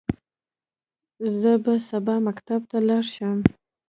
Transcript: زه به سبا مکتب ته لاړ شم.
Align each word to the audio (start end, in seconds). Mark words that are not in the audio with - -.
زه 1.39 1.51
به 1.63 1.73
سبا 1.89 2.15
مکتب 2.27 2.61
ته 2.69 2.77
لاړ 2.87 3.03
شم. 3.13 3.37